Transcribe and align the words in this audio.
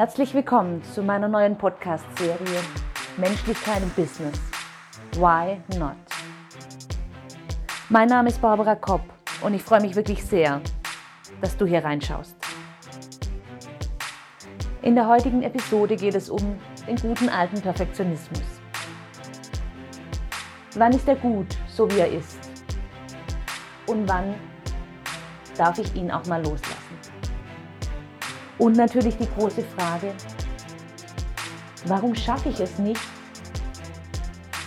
Herzlich 0.00 0.32
willkommen 0.32 0.82
zu 0.82 1.02
meiner 1.02 1.28
neuen 1.28 1.58
Podcast-Serie 1.58 2.62
Menschlichkeit 3.18 3.82
im 3.82 3.90
Business. 3.90 4.40
Why 5.12 5.60
not? 5.78 5.94
Mein 7.90 8.08
Name 8.08 8.30
ist 8.30 8.40
Barbara 8.40 8.76
Kopp 8.76 9.02
und 9.42 9.52
ich 9.52 9.62
freue 9.62 9.82
mich 9.82 9.94
wirklich 9.94 10.24
sehr, 10.24 10.62
dass 11.42 11.54
du 11.54 11.66
hier 11.66 11.84
reinschaust. 11.84 12.34
In 14.80 14.94
der 14.94 15.06
heutigen 15.06 15.42
Episode 15.42 15.96
geht 15.96 16.14
es 16.14 16.30
um 16.30 16.58
den 16.88 16.96
guten 16.96 17.28
alten 17.28 17.60
Perfektionismus. 17.60 18.40
Wann 20.76 20.92
ist 20.92 21.06
er 21.08 21.16
gut, 21.16 21.58
so 21.68 21.90
wie 21.90 21.98
er 21.98 22.10
ist? 22.10 22.38
Und 23.86 24.08
wann 24.08 24.34
darf 25.58 25.78
ich 25.78 25.94
ihn 25.94 26.10
auch 26.10 26.24
mal 26.24 26.42
loslassen? 26.42 26.79
Und 28.60 28.76
natürlich 28.76 29.16
die 29.16 29.26
große 29.26 29.62
Frage, 29.62 30.12
warum 31.86 32.14
schaffe 32.14 32.50
ich 32.50 32.60
es 32.60 32.78
nicht, 32.78 33.00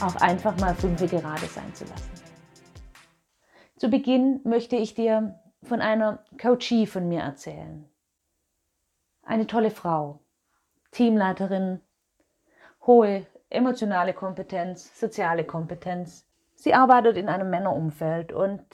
auch 0.00 0.16
einfach 0.16 0.58
mal 0.58 0.74
fünf 0.74 0.98
gerade 1.08 1.46
sein 1.46 1.72
zu 1.72 1.84
lassen? 1.84 2.10
Zu 3.76 3.88
Beginn 3.88 4.40
möchte 4.42 4.74
ich 4.74 4.94
dir 4.94 5.38
von 5.62 5.80
einer 5.80 6.24
Coachie 6.36 6.88
von 6.88 7.08
mir 7.08 7.20
erzählen. 7.20 7.88
Eine 9.22 9.46
tolle 9.46 9.70
Frau, 9.70 10.18
Teamleiterin, 10.90 11.80
hohe 12.84 13.24
emotionale 13.50 14.14
Kompetenz, 14.14 14.98
soziale 14.98 15.44
Kompetenz. 15.44 16.26
Sie 16.56 16.74
arbeitet 16.74 17.16
in 17.16 17.28
einem 17.28 17.50
Männerumfeld 17.50 18.32
und 18.32 18.64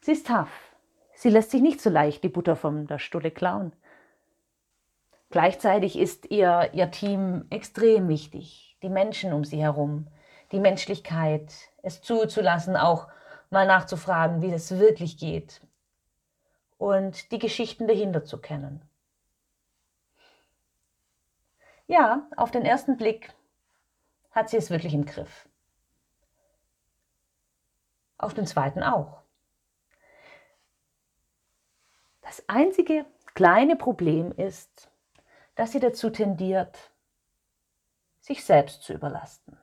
sie 0.00 0.12
ist 0.12 0.26
tough. 0.26 0.74
Sie 1.14 1.30
lässt 1.30 1.52
sich 1.52 1.62
nicht 1.62 1.80
so 1.80 1.88
leicht 1.88 2.24
die 2.24 2.28
Butter 2.28 2.56
von 2.56 2.88
der 2.88 2.98
Stulle 2.98 3.30
klauen. 3.30 3.72
Gleichzeitig 5.30 5.98
ist 5.98 6.30
ihr, 6.30 6.70
ihr 6.72 6.90
Team 6.90 7.46
extrem 7.50 8.08
wichtig, 8.08 8.76
die 8.82 8.88
Menschen 8.88 9.32
um 9.32 9.44
sie 9.44 9.60
herum, 9.60 10.08
die 10.52 10.60
Menschlichkeit, 10.60 11.52
es 11.82 12.00
zuzulassen, 12.00 12.76
auch 12.76 13.08
mal 13.50 13.66
nachzufragen, 13.66 14.40
wie 14.40 14.52
es 14.52 14.78
wirklich 14.78 15.18
geht 15.18 15.60
und 16.78 17.30
die 17.32 17.38
Geschichten 17.38 17.86
dahinter 17.86 18.24
zu 18.24 18.38
kennen. 18.38 18.82
Ja, 21.86 22.28
auf 22.36 22.50
den 22.50 22.64
ersten 22.64 22.96
Blick 22.96 23.34
hat 24.30 24.48
sie 24.50 24.56
es 24.56 24.70
wirklich 24.70 24.94
im 24.94 25.04
Griff. 25.04 25.48
Auf 28.16 28.34
den 28.34 28.46
zweiten 28.46 28.82
auch. 28.82 29.22
Das 32.22 32.46
einzige 32.48 33.06
kleine 33.34 33.76
Problem 33.76 34.32
ist, 34.32 34.90
dass 35.58 35.72
sie 35.72 35.80
dazu 35.80 36.08
tendiert, 36.08 36.92
sich 38.20 38.44
selbst 38.44 38.82
zu 38.82 38.92
überlasten. 38.92 39.58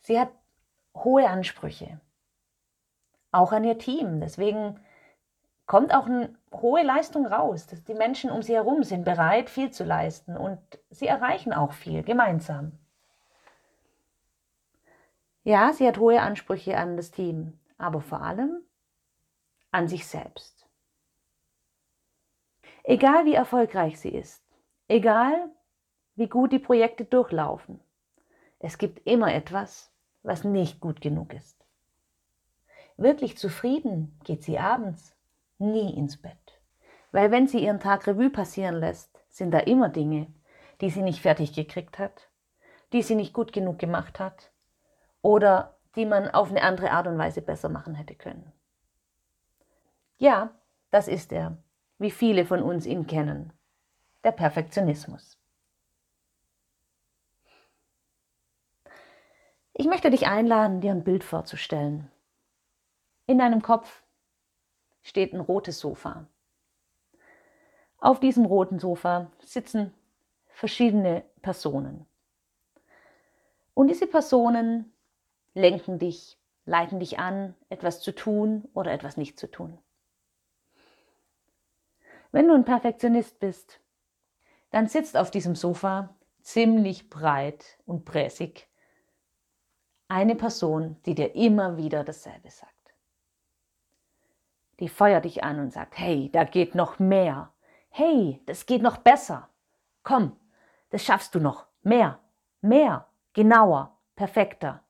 Sie 0.00 0.20
hat 0.20 0.28
hohe 0.94 1.26
Ansprüche, 1.26 1.98
auch 3.32 3.52
an 3.52 3.64
ihr 3.64 3.78
Team. 3.78 4.20
Deswegen 4.20 4.78
kommt 5.64 5.94
auch 5.94 6.04
eine 6.04 6.36
hohe 6.52 6.82
Leistung 6.82 7.24
raus. 7.26 7.66
Dass 7.66 7.82
die 7.84 7.94
Menschen 7.94 8.30
um 8.30 8.42
sie 8.42 8.52
herum 8.52 8.84
sind 8.84 9.06
bereit, 9.06 9.48
viel 9.48 9.70
zu 9.70 9.82
leisten 9.82 10.36
und 10.36 10.60
sie 10.90 11.06
erreichen 11.06 11.54
auch 11.54 11.72
viel 11.72 12.02
gemeinsam. 12.02 12.78
Ja, 15.42 15.72
sie 15.72 15.88
hat 15.88 15.96
hohe 15.96 16.20
Ansprüche 16.20 16.76
an 16.76 16.98
das 16.98 17.12
Team, 17.12 17.58
aber 17.78 18.02
vor 18.02 18.20
allem 18.20 18.60
an 19.70 19.88
sich 19.88 20.06
selbst. 20.06 20.63
Egal 22.86 23.24
wie 23.24 23.34
erfolgreich 23.34 23.98
sie 23.98 24.10
ist, 24.10 24.44
egal 24.88 25.50
wie 26.16 26.28
gut 26.28 26.52
die 26.52 26.58
Projekte 26.58 27.06
durchlaufen, 27.06 27.80
es 28.58 28.76
gibt 28.76 29.06
immer 29.06 29.32
etwas, 29.34 29.90
was 30.22 30.44
nicht 30.44 30.80
gut 30.80 31.00
genug 31.00 31.32
ist. 31.32 31.64
Wirklich 32.98 33.38
zufrieden 33.38 34.20
geht 34.24 34.42
sie 34.42 34.58
abends 34.58 35.16
nie 35.58 35.94
ins 35.96 36.20
Bett. 36.20 36.60
Weil 37.10 37.30
wenn 37.30 37.48
sie 37.48 37.64
ihren 37.64 37.80
Tag 37.80 38.06
Revue 38.06 38.28
passieren 38.28 38.76
lässt, 38.76 39.24
sind 39.30 39.50
da 39.52 39.60
immer 39.60 39.88
Dinge, 39.88 40.26
die 40.80 40.90
sie 40.90 41.02
nicht 41.02 41.20
fertig 41.20 41.54
gekriegt 41.54 41.98
hat, 41.98 42.28
die 42.92 43.02
sie 43.02 43.14
nicht 43.14 43.32
gut 43.32 43.52
genug 43.52 43.78
gemacht 43.78 44.20
hat 44.20 44.52
oder 45.22 45.78
die 45.96 46.06
man 46.06 46.28
auf 46.28 46.50
eine 46.50 46.62
andere 46.62 46.90
Art 46.90 47.06
und 47.06 47.16
Weise 47.16 47.40
besser 47.40 47.70
machen 47.70 47.94
hätte 47.94 48.14
können. 48.14 48.52
Ja, 50.18 50.50
das 50.90 51.08
ist 51.08 51.32
er, 51.32 51.56
wie 51.98 52.10
viele 52.10 52.44
von 52.44 52.62
uns 52.62 52.86
ihn 52.86 53.06
kennen, 53.06 53.52
der 54.24 54.32
Perfektionismus. 54.32 55.38
Ich 59.72 59.86
möchte 59.86 60.10
dich 60.10 60.26
einladen, 60.26 60.80
dir 60.80 60.92
ein 60.92 61.04
Bild 61.04 61.24
vorzustellen. 61.24 62.10
In 63.26 63.38
deinem 63.38 63.62
Kopf 63.62 64.02
steht 65.02 65.32
ein 65.32 65.40
rotes 65.40 65.80
Sofa. 65.80 66.26
Auf 67.98 68.20
diesem 68.20 68.44
roten 68.44 68.78
Sofa 68.78 69.30
sitzen 69.40 69.92
verschiedene 70.48 71.24
Personen. 71.42 72.06
Und 73.74 73.88
diese 73.88 74.06
Personen 74.06 74.92
lenken 75.54 75.98
dich, 75.98 76.38
leiten 76.66 77.00
dich 77.00 77.18
an, 77.18 77.54
etwas 77.68 78.00
zu 78.00 78.14
tun 78.14 78.68
oder 78.74 78.92
etwas 78.92 79.16
nicht 79.16 79.38
zu 79.38 79.50
tun. 79.50 79.78
Wenn 82.34 82.48
du 82.48 82.54
ein 82.54 82.64
Perfektionist 82.64 83.38
bist, 83.38 83.78
dann 84.70 84.88
sitzt 84.88 85.16
auf 85.16 85.30
diesem 85.30 85.54
Sofa 85.54 86.16
ziemlich 86.42 87.08
breit 87.08 87.78
und 87.86 88.04
bräsig 88.04 88.68
eine 90.08 90.34
Person, 90.34 90.96
die 91.06 91.14
dir 91.14 91.36
immer 91.36 91.76
wieder 91.76 92.02
dasselbe 92.02 92.50
sagt. 92.50 92.92
Die 94.80 94.88
feuert 94.88 95.26
dich 95.26 95.44
an 95.44 95.60
und 95.60 95.72
sagt, 95.72 95.96
hey, 95.96 96.28
da 96.32 96.42
geht 96.42 96.74
noch 96.74 96.98
mehr. 96.98 97.52
Hey, 97.88 98.42
das 98.46 98.66
geht 98.66 98.82
noch 98.82 98.96
besser. 98.96 99.48
Komm, 100.02 100.36
das 100.90 101.04
schaffst 101.04 101.36
du 101.36 101.38
noch. 101.38 101.68
Mehr, 101.84 102.18
mehr, 102.60 103.06
genauer, 103.32 103.96
perfekter. 104.16 104.82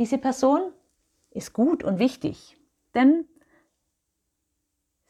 Diese 0.00 0.18
Person 0.18 0.72
ist 1.30 1.52
gut 1.52 1.84
und 1.84 2.00
wichtig, 2.00 2.56
denn 2.96 3.28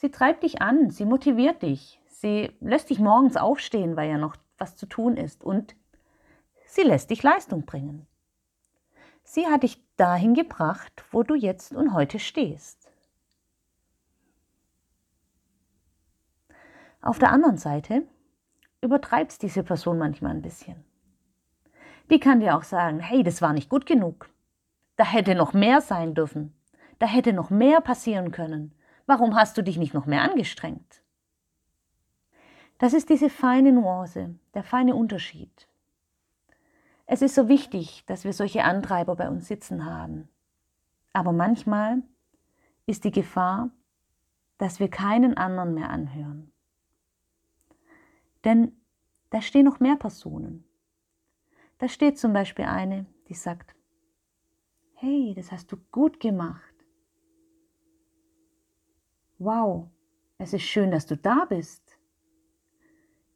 Sie 0.00 0.10
treibt 0.10 0.44
dich 0.44 0.62
an, 0.62 0.88
sie 0.88 1.04
motiviert 1.04 1.60
dich, 1.60 2.00
sie 2.06 2.56
lässt 2.60 2.88
dich 2.88 3.00
morgens 3.00 3.36
aufstehen, 3.36 3.96
weil 3.96 4.08
ja 4.08 4.16
noch 4.16 4.34
was 4.56 4.74
zu 4.74 4.86
tun 4.86 5.18
ist 5.18 5.44
und 5.44 5.76
sie 6.64 6.84
lässt 6.84 7.10
dich 7.10 7.22
Leistung 7.22 7.66
bringen. 7.66 8.06
Sie 9.24 9.46
hat 9.46 9.62
dich 9.62 9.84
dahin 9.98 10.32
gebracht, 10.32 11.04
wo 11.10 11.22
du 11.22 11.34
jetzt 11.34 11.74
und 11.74 11.92
heute 11.92 12.18
stehst. 12.18 12.90
Auf 17.02 17.18
der 17.18 17.30
anderen 17.30 17.58
Seite 17.58 18.02
übertreibt 18.80 19.32
es 19.32 19.38
diese 19.38 19.62
Person 19.62 19.98
manchmal 19.98 20.30
ein 20.30 20.40
bisschen. 20.40 20.82
Die 22.08 22.20
kann 22.20 22.40
dir 22.40 22.56
auch 22.56 22.64
sagen, 22.64 23.00
hey, 23.00 23.22
das 23.22 23.42
war 23.42 23.52
nicht 23.52 23.68
gut 23.68 23.84
genug. 23.84 24.30
Da 24.96 25.04
hätte 25.04 25.34
noch 25.34 25.52
mehr 25.52 25.82
sein 25.82 26.14
dürfen. 26.14 26.58
Da 26.98 27.04
hätte 27.04 27.34
noch 27.34 27.50
mehr 27.50 27.82
passieren 27.82 28.30
können. 28.30 28.74
Warum 29.06 29.34
hast 29.34 29.56
du 29.56 29.62
dich 29.62 29.76
nicht 29.76 29.94
noch 29.94 30.06
mehr 30.06 30.22
angestrengt? 30.22 31.02
Das 32.78 32.92
ist 32.92 33.10
diese 33.10 33.28
feine 33.28 33.72
Nuance, 33.72 34.34
der 34.54 34.64
feine 34.64 34.94
Unterschied. 34.94 35.68
Es 37.06 37.22
ist 37.22 37.34
so 37.34 37.48
wichtig, 37.48 38.04
dass 38.06 38.24
wir 38.24 38.32
solche 38.32 38.64
Antreiber 38.64 39.16
bei 39.16 39.28
uns 39.28 39.48
sitzen 39.48 39.84
haben. 39.84 40.28
Aber 41.12 41.32
manchmal 41.32 42.02
ist 42.86 43.04
die 43.04 43.10
Gefahr, 43.10 43.70
dass 44.58 44.80
wir 44.80 44.88
keinen 44.88 45.36
anderen 45.36 45.74
mehr 45.74 45.90
anhören. 45.90 46.52
Denn 48.44 48.72
da 49.30 49.42
stehen 49.42 49.64
noch 49.64 49.80
mehr 49.80 49.96
Personen. 49.96 50.64
Da 51.78 51.88
steht 51.88 52.18
zum 52.18 52.32
Beispiel 52.32 52.66
eine, 52.66 53.06
die 53.28 53.34
sagt, 53.34 53.74
hey, 54.94 55.32
das 55.34 55.50
hast 55.50 55.72
du 55.72 55.76
gut 55.90 56.20
gemacht. 56.20 56.69
Wow, 59.40 59.88
es 60.36 60.52
ist 60.52 60.64
schön, 60.64 60.90
dass 60.90 61.06
du 61.06 61.16
da 61.16 61.46
bist. 61.46 61.96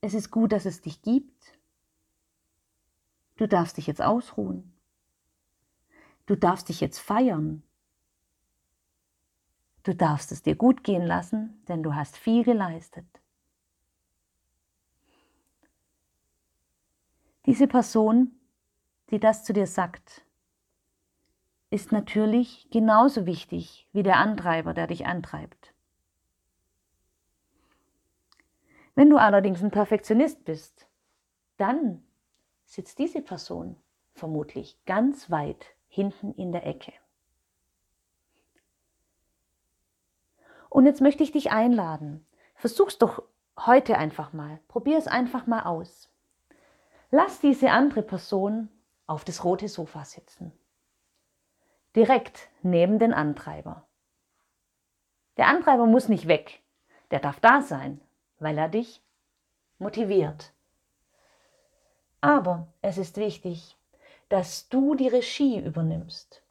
Es 0.00 0.14
ist 0.14 0.32
gut, 0.32 0.50
dass 0.50 0.66
es 0.66 0.80
dich 0.80 1.00
gibt. 1.00 1.56
Du 3.36 3.46
darfst 3.46 3.76
dich 3.76 3.86
jetzt 3.86 4.02
ausruhen. 4.02 4.72
Du 6.26 6.34
darfst 6.34 6.68
dich 6.68 6.80
jetzt 6.80 6.98
feiern. 6.98 7.62
Du 9.84 9.94
darfst 9.94 10.32
es 10.32 10.42
dir 10.42 10.56
gut 10.56 10.82
gehen 10.82 11.06
lassen, 11.06 11.62
denn 11.68 11.84
du 11.84 11.94
hast 11.94 12.16
viel 12.16 12.42
geleistet. 12.42 13.06
Diese 17.46 17.68
Person, 17.68 18.32
die 19.10 19.20
das 19.20 19.44
zu 19.44 19.52
dir 19.52 19.68
sagt, 19.68 20.26
ist 21.70 21.92
natürlich 21.92 22.66
genauso 22.72 23.24
wichtig 23.24 23.88
wie 23.92 24.02
der 24.02 24.16
Antreiber, 24.16 24.74
der 24.74 24.88
dich 24.88 25.06
antreibt. 25.06 25.71
Wenn 28.94 29.10
du 29.10 29.16
allerdings 29.16 29.62
ein 29.62 29.70
Perfektionist 29.70 30.44
bist, 30.44 30.86
dann 31.56 32.02
sitzt 32.64 32.98
diese 32.98 33.22
Person 33.22 33.76
vermutlich 34.14 34.78
ganz 34.84 35.30
weit 35.30 35.66
hinten 35.88 36.32
in 36.34 36.52
der 36.52 36.66
Ecke. 36.66 36.92
Und 40.68 40.86
jetzt 40.86 41.00
möchte 41.00 41.22
ich 41.22 41.32
dich 41.32 41.50
einladen. 41.50 42.26
Versuch's 42.54 42.96
doch 42.98 43.22
heute 43.58 43.98
einfach 43.98 44.32
mal. 44.32 44.58
Probier 44.68 44.96
es 44.96 45.06
einfach 45.06 45.46
mal 45.46 45.64
aus. 45.64 46.10
Lass 47.10 47.40
diese 47.40 47.70
andere 47.70 48.02
Person 48.02 48.70
auf 49.06 49.24
das 49.24 49.44
rote 49.44 49.68
Sofa 49.68 50.04
sitzen. 50.04 50.52
Direkt 51.94 52.48
neben 52.62 52.98
den 52.98 53.12
Antreiber. 53.12 53.86
Der 55.36 55.48
Antreiber 55.48 55.86
muss 55.86 56.08
nicht 56.08 56.26
weg. 56.26 56.62
Der 57.10 57.20
darf 57.20 57.38
da 57.40 57.60
sein, 57.60 58.00
weil 58.42 58.58
er 58.58 58.68
dich 58.68 59.00
motiviert. 59.78 60.52
Aber 62.20 62.68
es 62.82 62.98
ist 62.98 63.16
wichtig, 63.16 63.76
dass 64.28 64.68
du 64.68 64.94
die 64.94 65.08
Regie 65.08 65.58
übernimmst. 65.58 66.42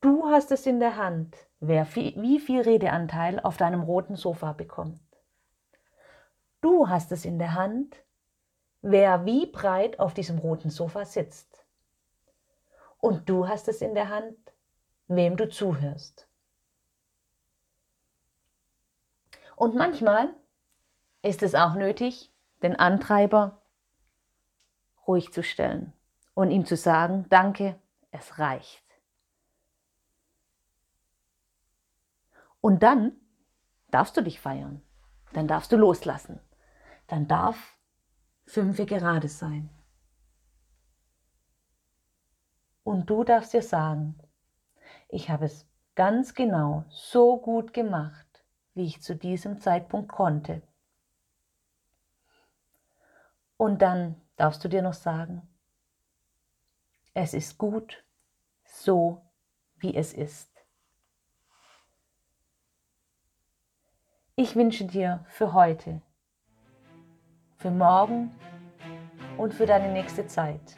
Du 0.00 0.26
hast 0.26 0.50
es 0.52 0.66
in 0.66 0.80
der 0.80 0.96
Hand, 0.96 1.36
wer 1.60 1.86
wie 1.94 2.40
viel 2.40 2.60
Redeanteil 2.62 3.40
auf 3.40 3.56
deinem 3.56 3.82
roten 3.82 4.16
Sofa 4.16 4.52
bekommt. 4.52 5.00
Du 6.60 6.88
hast 6.88 7.12
es 7.12 7.24
in 7.24 7.38
der 7.38 7.54
Hand, 7.54 7.96
wer 8.82 9.24
wie 9.24 9.46
breit 9.46 9.98
auf 10.00 10.14
diesem 10.14 10.38
roten 10.38 10.70
Sofa 10.70 11.04
sitzt. 11.04 11.64
Und 12.98 13.28
du 13.28 13.48
hast 13.48 13.68
es 13.68 13.80
in 13.80 13.94
der 13.94 14.08
Hand, 14.08 14.36
wem 15.06 15.36
du 15.36 15.48
zuhörst. 15.48 16.28
Und 19.54 19.74
manchmal 19.74 20.34
ist 21.26 21.42
es 21.42 21.54
auch 21.54 21.74
nötig, 21.74 22.32
den 22.62 22.76
Antreiber 22.76 23.60
ruhig 25.06 25.32
zu 25.32 25.42
stellen 25.42 25.92
und 26.34 26.50
ihm 26.50 26.64
zu 26.64 26.76
sagen, 26.76 27.26
danke, 27.28 27.78
es 28.10 28.38
reicht. 28.38 28.84
Und 32.60 32.82
dann 32.82 33.12
darfst 33.90 34.16
du 34.16 34.22
dich 34.22 34.40
feiern, 34.40 34.82
dann 35.32 35.46
darfst 35.46 35.70
du 35.72 35.76
loslassen, 35.76 36.40
dann 37.06 37.28
darf 37.28 37.76
fünfe 38.44 38.86
gerade 38.86 39.28
sein. 39.28 39.70
Und 42.82 43.10
du 43.10 43.24
darfst 43.24 43.52
dir 43.52 43.62
sagen, 43.62 44.18
ich 45.08 45.30
habe 45.30 45.46
es 45.46 45.66
ganz 45.94 46.34
genau 46.34 46.84
so 46.88 47.38
gut 47.38 47.72
gemacht, 47.72 48.26
wie 48.74 48.84
ich 48.84 49.02
zu 49.02 49.16
diesem 49.16 49.60
Zeitpunkt 49.60 50.08
konnte. 50.08 50.62
Und 53.56 53.82
dann 53.82 54.20
darfst 54.36 54.62
du 54.64 54.68
dir 54.68 54.82
noch 54.82 54.94
sagen, 54.94 55.42
es 57.14 57.32
ist 57.32 57.56
gut 57.56 58.04
so, 58.64 59.22
wie 59.78 59.94
es 59.94 60.12
ist. 60.12 60.50
Ich 64.34 64.54
wünsche 64.54 64.84
dir 64.84 65.24
für 65.28 65.54
heute, 65.54 66.02
für 67.56 67.70
morgen 67.70 68.34
und 69.38 69.54
für 69.54 69.64
deine 69.64 69.90
nächste 69.90 70.26
Zeit, 70.26 70.76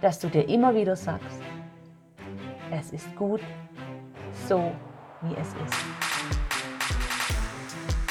dass 0.00 0.20
du 0.20 0.28
dir 0.28 0.48
immer 0.48 0.72
wieder 0.74 0.94
sagst, 0.94 1.42
es 2.70 2.92
ist 2.92 3.16
gut 3.16 3.40
so, 4.46 4.70
wie 5.22 5.34
es 5.34 5.48
ist. 5.48 5.74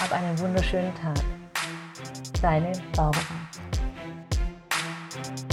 Hab 0.01 0.11
einen 0.11 0.37
wunderschönen 0.39 0.93
Tag. 0.95 1.19
Deine 2.41 2.71
Barbara. 2.95 3.40
Thank 5.11 5.39
you. 5.41 5.50